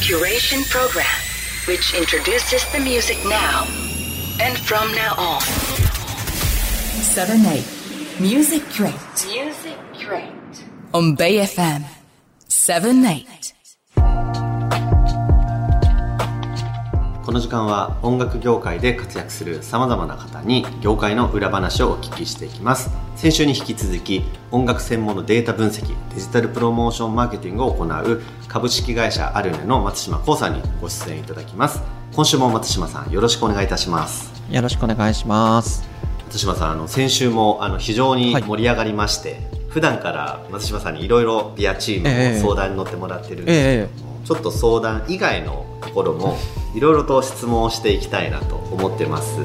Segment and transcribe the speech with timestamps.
[0.00, 1.04] curation program
[1.68, 3.64] which introduces the music now
[4.40, 5.40] and from now on.
[7.02, 7.64] 7 8
[8.20, 8.94] Music Crate
[9.26, 10.64] Music Crate.
[10.94, 11.84] on Bay FM
[12.48, 13.52] 7 8
[17.24, 22.90] この時間は音楽業界で活躍するさまざまな方に業界の裏話をお聞きしていきます。
[23.14, 31.82] 先週に引き続き音楽専門のデータ分析デジタルプロモーションマーケティングを行う株式会社アルネの松島幸さんにご出演いただきます。
[32.14, 34.32] 今週も松島さんよろしくお願いいたします。
[34.50, 35.86] よろしくお願いします。
[36.26, 42.34] 松島さんあの先週もあの非常に盛り上がりまして、普段から松島さんにいろいろビアチームええ。
[42.36, 46.38] の相談に乗ってもらってるんですけども、ちょっと相談以外のところも
[46.74, 49.40] いろいろと質問をしていきたいなと思ってます。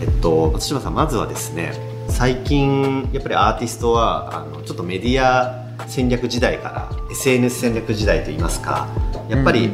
[0.00, 1.72] えっと松島さんまずはですね
[2.08, 8.88] 最近やっぱりアーティストはあのちょっとメディア戦略時代から SNS 戦略時代といいますか
[9.28, 9.70] やっぱり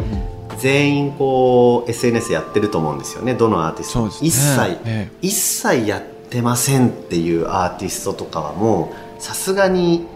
[0.59, 3.35] 全員こう SNS やってると思うんですよね。
[3.35, 4.07] どのアーティスト。
[4.07, 4.29] ね。
[4.29, 5.11] 一切、え。
[5.21, 10.07] 一切やってませんっていうアーティストとかはもうさすがに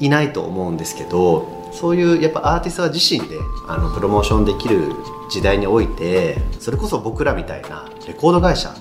[0.00, 4.92] いないと思うんですけどそういうやっぱアーティストは自身であのプロモーションできる
[5.30, 8.74] 時代においてそれこそ僕らみたいなレコード会社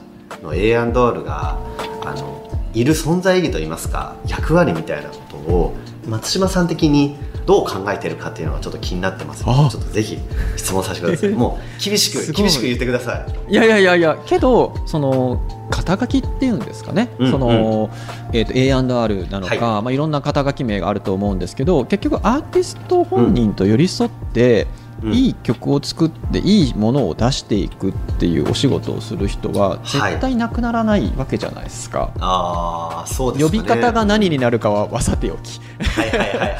[0.44, 1.58] の A&R が
[2.04, 2.42] あの
[2.74, 5.76] いる存在意義といいますか役割みたいなことを
[6.08, 9.46] 松島さん的にどう考えてるかっていうのがちょっと気になってます。
[9.46, 9.70] のであ。
[9.70, 10.18] ちょっとぜひ
[10.58, 11.30] 質問させてください。
[11.36, 13.52] もう厳しく厳しく言ってください。
[13.52, 17.90] いやいやいやいや、けど、その肩書きっていうんですかね、うんその
[18.34, 19.58] えー、と A&R なのか、はい。
[19.58, 24.68] いまあ、いろんな肩書き名があると思うんですけど、結局、アーティスト本人と寄り添って、
[25.04, 25.14] うん。
[25.14, 32.12] いい曲を作って、いいものを出していくっていうお仕事をする人は、絶対なくならないわけじゃないですか。
[32.20, 33.52] ああそうですね。
[33.52, 35.60] び方が何になるかはさておき。
[35.84, 36.52] はいはいはいはいはい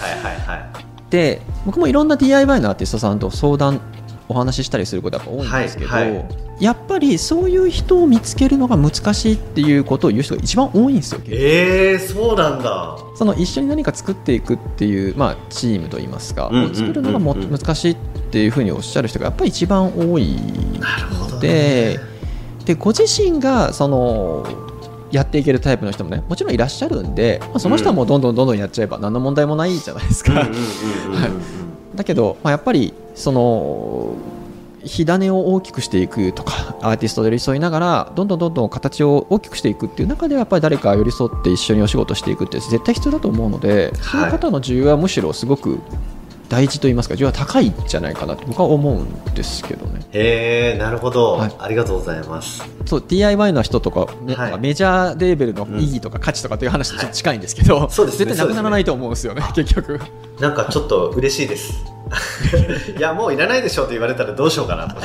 [0.48, 0.71] はい
[1.12, 3.82] で僕もいろんな DIY のアーティストさんと相談
[4.28, 6.26] お話ししたりすることが多いんですけど、はいはい。
[6.62, 12.98] やっぱりそういう人を見つけるのが難しいっていうことを言う人が一番多いんですよえー、そうなんだ。
[13.16, 17.98] その一緒に何か作っていくっていう、まあ、チームといいますか、うんうん作るのがも難しいっ
[18.32, 20.36] ていうふうにおっしゃる人がやっぱり一番多い
[20.80, 22.00] なるほど、ね、で
[22.66, 24.71] でご自身がその
[25.12, 30.48] やっていけるタイプの人もねもちろんいらっしゃるんで、まあ、その人はもうどんどんどんどんやっちゃえば何の問題もないじゃないですか。
[31.96, 34.16] だけど、まあ、やっぱりその
[34.84, 45.80] 火種を大きくしていくとかアーティストで寄り添いながらどんどんどんどん形を大きくしていくっていう中ではやっぱり誰か寄り添って一緒にお仕事していくって絶対必要だと思うので、そういう方の需要はむしろすごく
[46.52, 50.02] 大事と言いますか需要は高いんじゃないかなと僕は思うんですけどね。
[50.12, 51.56] へえなるほど、はい。
[51.58, 52.62] ありがとうございます。
[52.86, 54.60] そう DIY の人とか,、ねはい。
[54.60, 60.02] メジャーレーベルの意義とか価値とかという話と近いんですけど、そうですね絶対なくならないと思うんですよね結局。
[60.42, 61.86] なんかちょっと嬉しいです。
[63.00, 65.00] いやもういらないでしょって言われたらどうしようかなと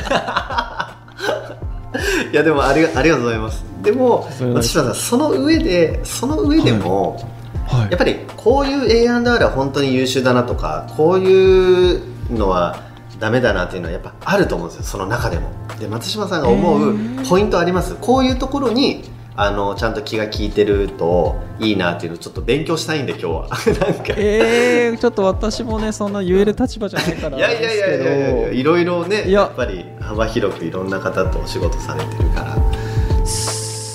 [2.32, 3.64] いやでもありがありがとうございます。
[3.84, 7.35] でも松島さんその上でその上でも、
[7.66, 7.90] はい。
[7.90, 12.00] やっぱりこういう A&R は本当に優秀だなとかこういう
[12.32, 12.84] のは
[13.18, 14.84] ダメだなっていうのはやっぱあると思うんですよ。
[14.84, 15.50] その中でも。
[15.78, 16.94] で松島さんが思う
[17.28, 17.96] ポイントあります。
[17.96, 19.04] こういうところに
[19.38, 23.48] あのちゃんと気が利いてるといいなっていうのをちょっと勉強したいんで今日は。
[23.86, 24.14] なんか。
[24.16, 32.55] えー、ちょっと私もねそんな言える立場じゃないからいやいやいやいやいやいろいろねやっぱり幅広くいろんな方とお仕事されてるから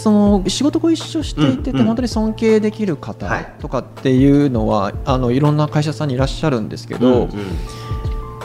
[0.02, 3.54] その仕事ご一緒していてて、本当に尊敬できる方はい。
[3.60, 7.30] とかっていうのは、あのいろんな会社さんにいらっしゃるんですけど、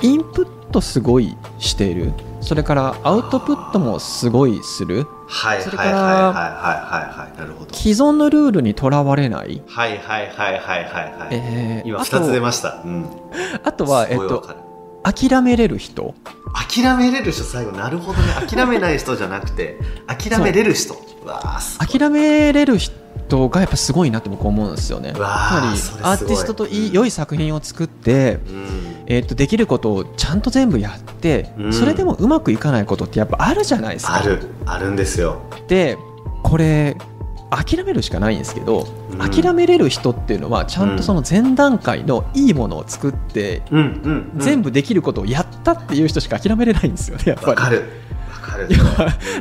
[0.03, 2.12] インプットすごいしている。
[2.43, 5.06] それからアウトプットもすごいする。
[5.62, 7.75] それからはいはいはいはいはいなるほど。
[7.75, 13.06] 既存のルールにとらわれない、はいはいはいはいはいはい、え今二つ出とました、うん、
[13.65, 14.66] あとは、えっと
[15.06, 16.15] 諦めれる人。
[16.53, 17.71] 諦めれる人最後。
[17.71, 18.28] なるほどね。
[18.49, 19.78] 諦めない人じゃなくて
[20.09, 20.97] 諦めれる人。
[21.78, 25.12] 諦めれる人がやっぱすごいなって僕思うんですよね。
[25.15, 25.28] つまり
[26.03, 26.95] アーティストといいうん。
[26.95, 29.05] 良い作品を作って、うん。
[29.06, 31.72] えー、とできることをちゃんと全部やって、うん。
[31.72, 34.16] それでもうまくいかないことってやっぱあるじゃないですか。
[34.16, 34.41] ある。
[34.66, 35.41] あるんですよ。
[35.69, 35.97] で
[36.42, 36.97] これ
[37.62, 39.18] 諦めるしかないんですけど、うん。
[39.18, 47.78] 諦めれる人っていうのはちゃんとその前段階のいいものを作って、うんうん、うん、全部できることをやったっていう人しか諦めれないんですよねやっぱり。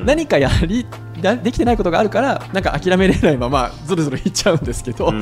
[0.03, 0.85] 何かやり
[1.21, 5.21] だできてないことがあるからなんか諦めれないままずるずるいっちゃうんですけど、うんうん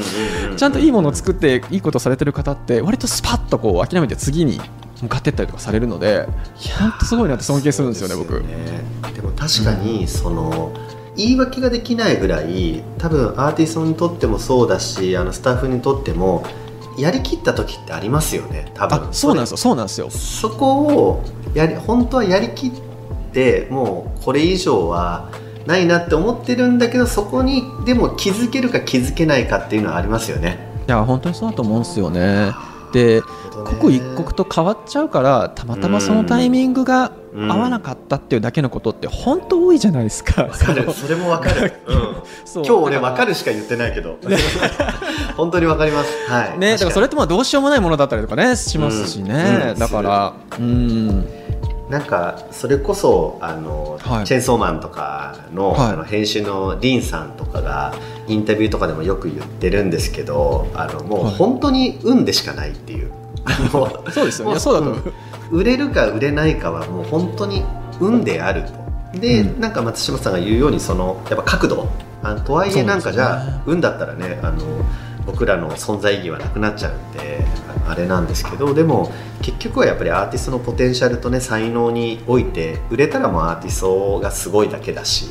[0.52, 4.60] うんちゃんといいものを作っていいことをされてる方って割とスパッとこう諦めて次に
[5.02, 6.28] 向かっていったりとかされるので
[6.80, 8.44] 本当すごいなって尊敬するんですよね僕。
[9.14, 10.72] でも確かにその、
[11.16, 16.44] 言い訳ができないぐらい多分アーティストにとってもそうだしあのスタッフにとっても
[16.98, 21.24] やりきった時ってありますよね多分あそうなんですよそうなんですよそこを
[21.54, 22.72] やり本当はやりきっ
[23.32, 25.32] てもうこれ以上は
[25.66, 30.58] ないなって思ってるんだけどそこにでも気づけるか気づけないかっていうのはありますよね。
[30.88, 32.52] いや本当にそうだと思うんですよね。
[32.94, 33.24] で
[33.66, 40.44] 刻一刻と変わっちゃうからたまたまそのタイミングが合わなかったっていうだけのことって本当多いじゃないですか。
[40.44, 41.98] わかるそれもわかる、うん、
[42.54, 44.20] 今日俺わかるしか言ってないけど、
[45.36, 46.12] 本当にわかります。
[46.30, 46.60] はい。
[46.60, 49.72] ねだからそれってまあどうしようもないものだったりとかねしますしね。
[49.74, 49.80] うん。
[49.80, 51.26] だからうん
[51.90, 54.26] なんかそれこそあの、はい。
[54.26, 55.94] チェーンソーマンとかの,、はい。
[55.94, 57.94] あの編集のリンさんとかが
[58.28, 61.36] インタビューとかでもよく言ってるんですけどあのもうはい。
[61.36, 63.12] 本当に運でしかないっていう。
[63.46, 64.46] あの そうですよね。
[64.46, 65.14] いもうやそうだと思う。
[65.52, 65.60] うん。
[65.60, 67.64] 売れるか売れないかはもう本当に
[68.00, 69.20] 運であると。
[69.20, 69.62] で、うん。
[69.62, 71.88] なんか松島さんが言うようにそのやっぱ角度。
[72.24, 73.62] あとはいえなんかじゃあ、ね。
[73.66, 74.64] 運だったらねあの
[75.26, 77.46] 僕らの存在意義はなくなっちゃうんで
[77.88, 85.30] あれなんですけどでも結局はやっぱりアーティストのポテンシャルとね才能において売れたらもうアーティストがすごいだけだし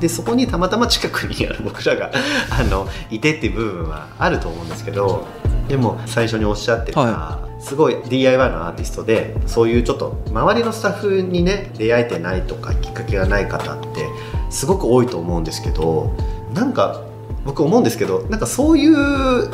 [0.00, 2.10] でそこにたまたま近くにある 僕らが
[2.50, 5.26] あのいてっていう部分はあると思うんですけど
[5.68, 14.08] でも最初におっしゃってた、はすごい DIY のアーティストでそういうちょっと周りのスタッフにね出会えてないとかきっかけがない方って
[14.50, 16.12] すごく多いと思うんですけど
[16.52, 17.02] なんか
[17.44, 19.48] 僕思うんですけどなんかそういう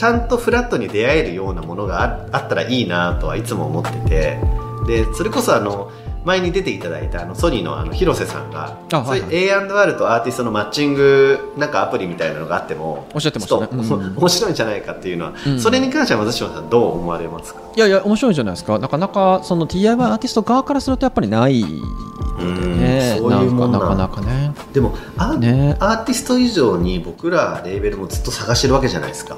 [0.00, 4.38] ちゃんとフラットに出会えるようなものがああったらいいなとはいつも思ってて。
[4.86, 5.92] でそれこそあの
[6.24, 9.34] 前に出ていただいたあのソニーのあの広瀬さんがあはいはい。
[9.44, 13.68] A&R とアーティストのマッチングなんかアプリみたいなのがあってもおっしゃってましたね。
[13.70, 14.16] うん。
[14.16, 15.60] 面白いんじゃないかっていうのは、うん。
[15.60, 17.60] それに関しては松島さんどう思われますか？
[17.76, 18.78] いやいや面白いじゃないですか。
[18.78, 21.62] なかなかその DIY アーティスト側からするとやっぱりない。
[21.62, 24.52] そういうもんなかなかね。
[24.72, 25.76] でもアー,、ね。
[25.78, 29.36] アーティスト以上に僕らレーベルもずっと探してるわけじゃないですか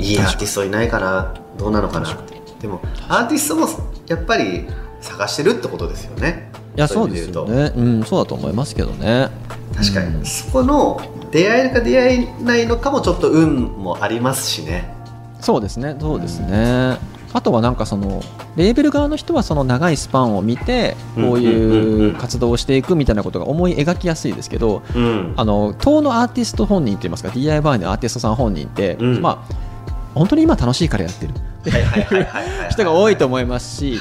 [0.00, 2.12] いいアーティストいないかなどうなのかな。
[2.12, 3.68] ってでもアーティストも
[4.06, 4.66] やっぱり
[5.00, 6.50] 探してるってことですよね。
[6.76, 7.72] いやそうですよね。
[7.76, 9.28] うんそうだと思いますけどね。
[9.76, 10.24] 確かに、うん。
[10.24, 11.00] そこの
[11.30, 14.92] 出会えるか出会えないのかもちょっと運もありますしね。
[15.40, 15.96] そうですね。
[15.98, 16.98] そうですね。
[17.32, 18.22] あとはなんかその
[18.56, 25.34] レーベル側の人はその長いスパンを見てこういう活動をしていくみたいなことが思い描きやすいですけどうん。
[25.36, 29.22] あの当のアーティスト本人といいますか？DIY のアーティストさん本人って、うん。
[29.22, 29.69] まあ
[30.14, 31.34] 本当に今楽しいからやってる。
[32.70, 34.00] 人が多いと思いますし、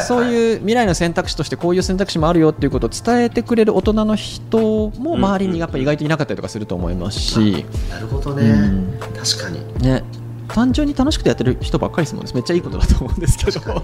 [0.00, 8.98] そういう未来の選択肢としてこういう選択肢もあるよっていうことを伝えてくれる大人の人も周りにやっぱり意外といなかったりとかすると思いますし、なるほどね、うん。
[8.98, 9.60] 確かに。
[9.82, 10.02] ね、
[10.48, 12.32] 単純に楽しくてやってる人ばっかりですもんね。
[12.34, 13.82] めっちゃいいことだと思うんですけど。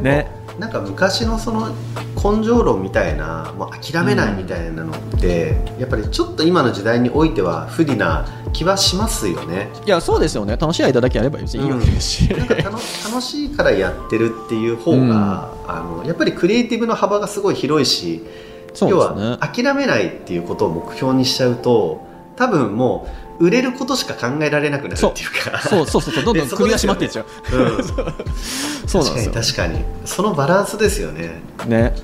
[0.00, 0.30] ね。
[0.58, 1.68] なんか昔のその
[2.16, 9.68] 根性論みたいなもう諦めないみたいなのって、やっぱりちょっと今の時代においては不利な気はしますよね。
[9.86, 10.56] いやそうですよね。
[10.56, 18.24] 楽しい間だけやればいいわけですし、なんか楽楽しいからやってるっていう方が、あのやっぱりクリエイティブの幅がすごい広いし、
[18.74, 22.06] そう要は諦めないっていうことを目標にしちゃうと
[22.36, 25.60] 多分もう売れることしか考えられなくなるっていうか。
[25.60, 25.86] そう。
[25.86, 27.26] そうそうそうどんどん首が締まっていっちゃう。
[27.56, 27.84] うん。
[28.86, 29.32] そうなんですよ。
[29.32, 31.40] 確かに確かにそのバランスですよね。
[31.66, 31.94] ね。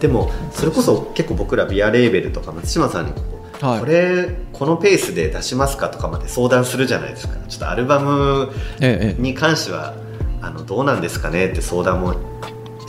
[0.00, 3.12] でもそれこそ結構僕らビアレーベルとか松島さんに
[3.60, 3.80] はい。
[3.80, 7.34] これこのペースで出しますかとかまで相談するじゃないですか。
[7.48, 8.50] ちょっとアルバム
[8.80, 9.22] ええええ。
[9.22, 9.94] に関しては
[10.40, 12.14] あのどうなんですかねって相談も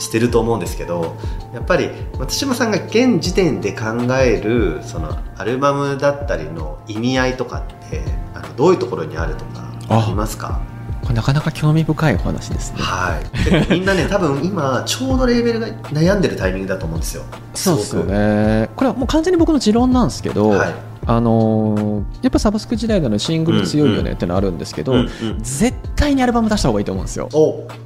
[0.00, 1.16] してると思うんですけど
[1.54, 8.02] やっぱり松島さんが現時点で考えるそのアルバムだったりの意味合いとかって
[8.34, 10.06] あのどういうところにあるとかあ。
[10.08, 10.60] りますか？
[11.02, 12.78] これなかなか興味深いお話ですね。
[12.78, 13.72] はい。
[13.72, 17.24] みんなね多分今ちょうどレーベルが悩んでるタイミングだと思うんですよ。
[17.54, 18.70] そうですよね。
[18.76, 20.74] これはもう完全に僕の持論なんですけど、はい。
[21.06, 27.28] あのーやっぱサブスク時代なのでシングル強いよねってのあるんですけど、うんうん絶対にアルバム出した方がいいと思うんですよ。
[27.32, 27.66] お。
[27.66, 27.80] なる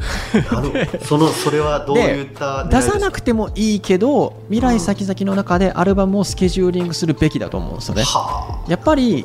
[1.04, 8.02] そのそれはどういった出さなくててもいいけど未来先々の中でアルバムをスケジューリングするべきだと思うんですよね。
[8.02, 9.24] はやっぱり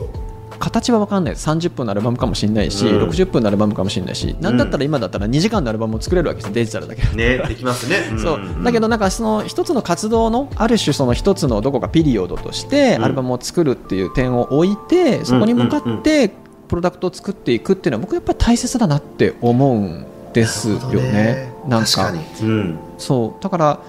[0.58, 1.50] 形は分かんないです。
[1.50, 3.10] 30分のアルバムかもしれないし、うん。
[3.10, 7.04] 60分のアルバムかもしれないし、なんだったら今だったら2時間のアルバムを作れるわけですデジタルだけ。
[7.04, 8.18] あねできますね。
[8.18, 8.64] そう。
[8.64, 13.04] だけどなんかその一つの活動のある種その一つのどこかピリオドとしてうん。
[13.04, 16.32] アルバムを作るっていう点を置いてそこに向かって
[16.70, 21.50] プロダクトを作っていくっていうのは僕やっぱり大切だなって思うんですよね。
[21.68, 21.88] なんか。
[21.88, 23.44] 確かに、うん、そう。
[23.44, 23.80] だから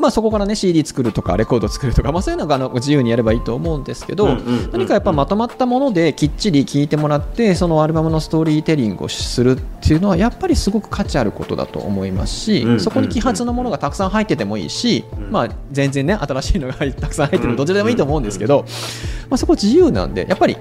[0.00, 4.34] まあそこからね CD 作るとかレコード作るとかまあそういうのがあの自由にやればいいと思うんですけど、
[4.72, 15.30] 何かやっぱまとまったものできっちり聴いてもらってそのアルバムのストーリーテリングをするっていうのはやっぱりすごく価値あることだと思いますし、そこに揮発のものがたくさん入っててもいいし、うん。
[15.30, 18.64] まあ、全然ね新しいのがたくさん入ってるうんのどちらでもいいと思うんですけど、
[19.28, 20.56] まあ、そこ自由なんでやっぱり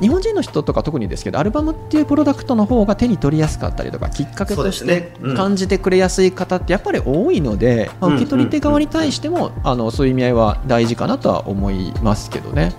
[0.00, 8.16] 日本人の人とか特にですけどアルバムっていうプロダクトの方が手に取りやすかったりとかきっかけとして感じてくれやすい方ってやっぱり多いので、まあうん。
[8.16, 12.72] 受け取り手側に対してもあのそういう意味合いは大事かなとは思いますけどね。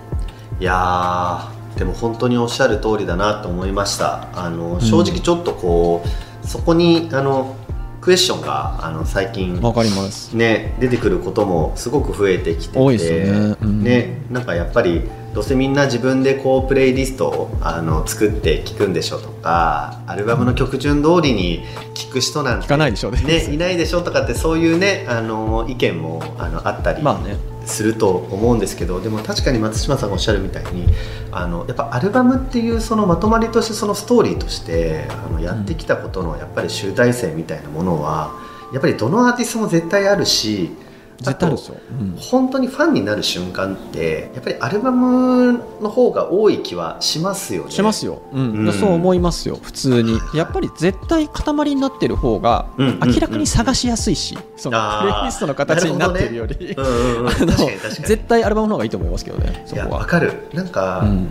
[0.58, 4.28] いやーでも本当におっしゃる通りだなと思いました。
[4.34, 7.56] あの正直ちょっとこう、そこにあの
[8.00, 10.34] クエスチョンがあの最近わかります。
[10.36, 13.56] ね、出てくることもすごく増えてきててね。
[13.60, 13.84] うん。
[13.84, 15.02] ねなんかやっぱり
[15.34, 23.22] どうせみんな自分でこうプレイリストをあの作って聴くんでしょとかアルバムの曲順通りに聴く人なんて聞かないでしょうね。
[23.22, 27.36] ねいないでしょとかってそういうねあの意見もあのあったりまあね。
[27.66, 30.86] すると思うんですけどでも確かに松島さんがおっしゃるみたいに
[31.30, 38.32] あのやっぱアルバムっていうそのまとまりとしてそのストーリーとしてあのやってきたことのやっぱり集大成みたいなものは
[38.72, 40.70] やっぱりどのアーティストも絶対あるし
[41.20, 41.76] 絶対あるんですよ。
[42.00, 42.16] うん。
[42.18, 47.70] 本当にファンになる瞬間ってやっぱりアルバムの方が多い気はしますよね。
[47.70, 48.66] しますよ、うん。
[48.66, 48.72] うん。
[48.72, 49.58] そう思いますよ。
[49.60, 50.18] 普通に。
[50.34, 55.00] やっぱり絶対塊になってる方がうんうん明らかに探しやすいし、そのあー。
[55.02, 56.56] プレイリストの形になってるより。
[58.04, 59.98] 絶対アルバムの方がいいと思いますけどねそいやこは。
[60.00, 60.32] わかる。
[60.52, 61.28] なんか、うん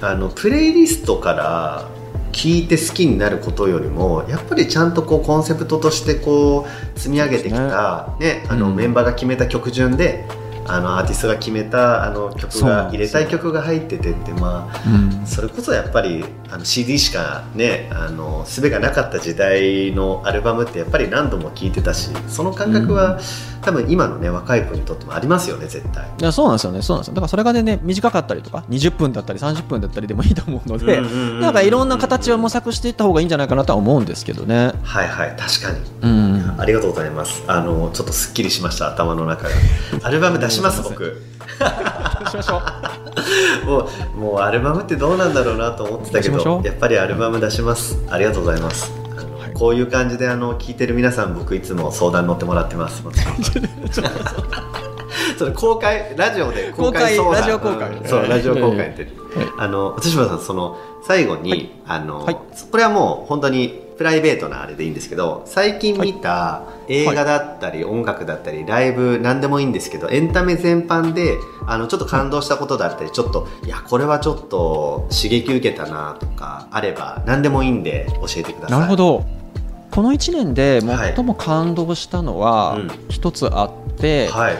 [0.00, 1.88] あのプレイリストから
[2.36, 8.76] 聞いて好きになることよりもやっぱりちゃんとこうコンセプトとしてこう積み上げてきた、ねあのうん。
[8.76, 10.26] メンバーが決めた曲順で
[10.68, 23.20] あのアーティストが決めたあの曲が入れたい曲が入っててってまあうんそれこそやっぱりあの CD しかねあの術がなかった時代のアルバムってやっぱり何度も聴いてたしその感覚は、
[23.62, 26.08] 多分今のね若い子にとってもありますよね絶対。
[26.20, 34.72] いやそうなんですよねそうなんですよだからそれがね短かったりとか20分だったり30分だったりでも いいと思うので、うんうんうんうんなんかいろんな形を模索していった方がいいんじゃないかなとは思うんですけどね。
[34.82, 37.42] はいはい確かにうんありがとうございます。
[37.46, 39.50] あのちょっとすっきりしました頭の中が。
[40.02, 41.22] アルバム出します僕。
[42.30, 42.60] しましょ
[43.64, 43.66] う。
[43.66, 47.98] もうもうアルバムってどうなんだろうなと思ってたけどやっぱりアルバム出します。
[48.10, 48.92] ありがとうございます。
[49.54, 53.02] こういう感じであの聞いてる皆さん僕いつも相談乗ってもらってます。
[55.38, 57.90] それ公開ラジオで公開ラジオ公開。
[57.90, 59.12] うんそうラジオ公開って、はい
[59.58, 62.36] あの松島さんその最後に、あの、はい。
[62.70, 71.36] これはもう本当にプライベートなあれでいいんですけど最近見た映画だったり、音楽だったりライブ何でもいいんですけどエンタメ全般で
[71.66, 78.78] あのちょっと感動したことだったりちょっといやこれはちょっと刺激受けたなとかあれば何でもいいんで教えてください。
[78.78, 79.24] なるほど。
[79.90, 82.90] この1年で最も感動したのははいうん。
[83.08, 84.56] 一つあって、はい。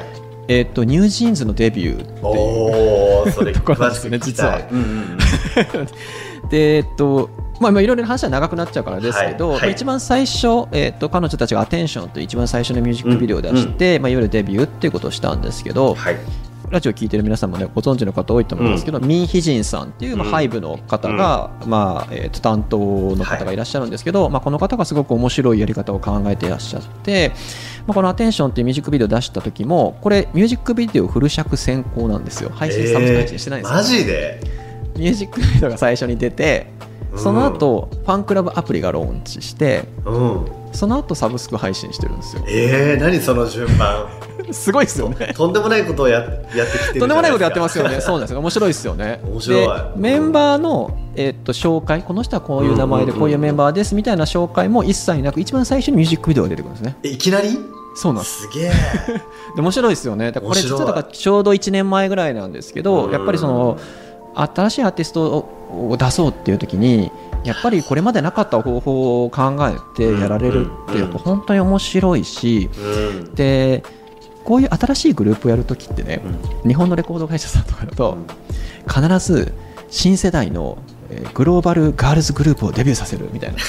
[0.49, 4.61] えっとニュージーンズのデビューっていうおおそれ ところなんですよね実は。
[4.71, 5.19] うんうんうん。
[6.49, 7.29] でえっと
[7.61, 9.61] まあ、まあいろいろな話は長くなっちゃうからですけど、はいはい。
[9.63, 16.17] まあ一番最初、えっと彼女たちが「アテンション」という一番最初のミュージックビデオを出して、まあ、いわゆるデビューっていうことをしたんですけど、はい。
[16.69, 20.33] ラジオ聞いてる皆さんもねご存知の方多いと思うんですけど、ミン・ヒジンさんっていう、まあうん。
[20.33, 23.57] ハイブの方が、まあえーと担当の方がい。
[23.57, 27.31] らっしゃるんですけど、まあ、この方がすごく面白いやり方を考えていらっしゃって、
[27.87, 32.51] まあ、この「アテンション」っていうミュージックビデオを出した時もこれミュージックビデオフル尺先行なんですよ。
[32.53, 34.41] 配信サブスク配信してないんですよ、マジで？
[34.97, 36.67] ミュージックビデオが最初に出て
[37.15, 44.07] その後、ファンクラブアプリがローンチしてうんその後サブスク配信してるんですよえー、何その順番？
[44.53, 46.29] すごいですよねとんでもないことをややっ
[46.71, 48.01] てきてとんでもないことやってますよね。
[48.01, 48.39] そうなんですよ。
[48.41, 49.21] 面白いですよね。
[49.25, 56.97] 面白いでメンバーの、えーっと紹介、この人はこういう名前でうんうんうんこういうメンバーですみたいな紹介も一切なく、一番最初にミュージックビデオが出てくるんですね。
[57.03, 57.59] えいきなり？
[57.97, 58.43] そうなんです。
[58.43, 58.71] すげえ
[59.57, 60.31] で面白いですよね。
[60.33, 63.79] これ実はだからちょうど1年前ぐらいなんですけど、やっぱりその
[64.37, 67.11] 新しいアーティストを出そうっていう時に。
[67.45, 73.35] やっぱりこれまでなかった方法を考えてやられるってやっぱ本当に面白いし、うん。
[73.37, 73.85] で
[74.43, 76.23] こういう新しいグループをやるときってね、
[76.67, 78.19] 日本のレコード会社さんとかだと、
[78.89, 79.53] 必ず
[79.91, 80.96] 新世代のえー
[81.35, 83.59] グローバルガールズグループをデビューさせるみたいな。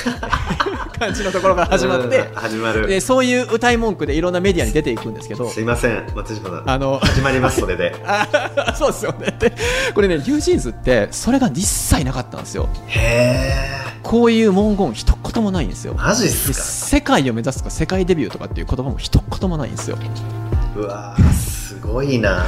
[0.97, 2.17] 感じのところから始まって。
[2.17, 2.87] うん、始まる。
[2.87, 5.47] でそういう歌い文句でいろんなメディアに出ていくんですけど。
[5.49, 6.69] すいません松島さん。
[6.69, 7.95] あの始まりますそれで。
[8.05, 9.35] あそうですよね。
[9.39, 9.53] で
[9.93, 12.67] これねニュージーンズってそれが一切なかったんですよ。
[12.87, 13.67] へ
[14.01, 15.93] こういう文言一言もないんですよ。
[15.95, 16.63] えマジっですか？
[16.97, 19.97] 世界を目指すとか世界デビューとかっていう言葉も一言もないんですよ。
[20.75, 22.43] うわーすごいな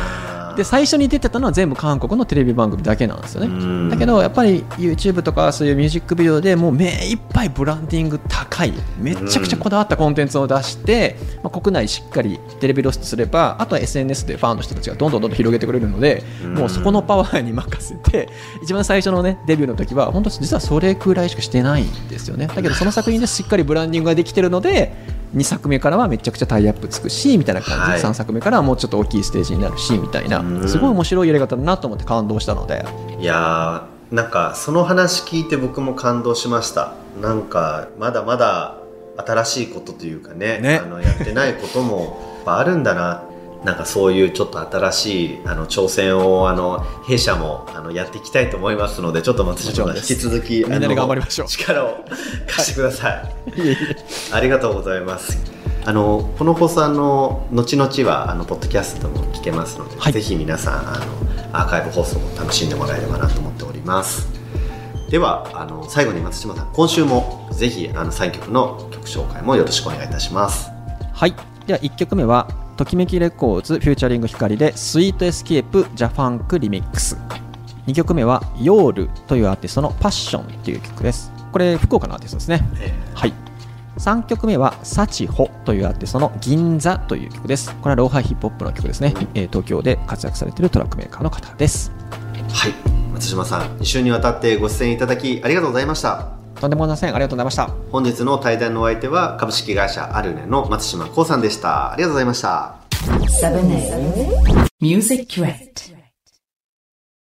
[0.56, 3.48] で最初に出てたのは全部韓国のテレビ番組だけなんですよね。
[3.48, 3.90] うん。
[3.90, 16.54] だけどやっぱり YouTube とかそういうミュージックビデオでもう目いっぱいブランディング高いめちゃくちゃこだわったコンテンツを出して、まあ、国内しっかりテレビ露出すればあとは SNS でファンの人たちがどんどんどんどん広げてくれるのでうん。
[16.56, 18.30] もうそこのパワーに任せて
[18.64, 22.48] 一番最初のねデビューの時は本当実はそれくらいしかしてないんですよね。
[22.48, 27.86] だけどその作品でしっかりブランディングができてるので2作目からはめちゃくちゃタイアップつくしみたいな感じ。
[27.86, 28.02] で、はい。
[28.02, 30.68] 3作目からはもうちょっと大きいステージになるしみたいなうん。
[30.68, 32.86] すごい面白いやり方だなと思って感動したので。
[33.20, 36.94] いやーなんかその話聞いて僕も感動しました。
[37.22, 38.78] なんかまだまだ
[39.18, 40.82] 新しいことというかねね。
[40.84, 43.24] あのやってないこともあるんだな
[43.64, 52.06] なんかそういうちょっと新しいあの挑戦をあの弊社もあのやっていきたいと思いますのでちょっと松島さん引き続きみんなで頑張りましょう力を
[52.48, 53.96] 貸してくださいいえいえ
[54.32, 55.38] ありがとうございます。
[55.86, 61.06] あのこの放送あの後々はあのポッドキャストも聞けますので、はいぜひ皆さんあの
[61.54, 64.28] アーカイブ放送も楽しんでもらえればなと思っております。
[65.10, 70.70] ではあの最後に松島さん今週もぜひあの3曲の曲紹介もよろしくお願いいたします。
[71.14, 71.34] はい
[71.66, 72.48] では1曲目は
[72.80, 77.18] ときめきレコーズ featuring 光で Sweet Escape JaFunk Remix。
[77.88, 81.30] 2曲目はヨールというアーティストの Passion という曲です。
[81.52, 82.62] これ福岡のアーティストですね。
[82.80, 83.34] えはい。
[83.98, 87.76] 3曲目はサチホというアーティストの銀座という曲です。
[87.82, 91.92] これはローファイヒップホップの曲ですね、えー東京で活躍されているトラックメーカーの方です。
[92.34, 92.74] ーはい。
[93.14, 96.39] 松島さん2週にわたってご出演いただきありがとうございました。
[96.60, 101.94] とんでもありませんありがとうございました本日の対談のお相手は株式会社アルネの松島幸さんでした。
[101.94, 102.76] ありがとうございました。
[103.42, 105.99] 7 8 Music Crate.